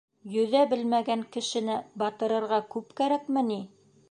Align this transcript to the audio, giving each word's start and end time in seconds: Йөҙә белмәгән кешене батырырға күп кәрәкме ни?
Йөҙә 0.35 0.61
белмәгән 0.71 1.21
кешене 1.37 1.77
батырырға 2.05 2.61
күп 2.73 2.97
кәрәкме 3.03 3.49
ни? 3.53 3.63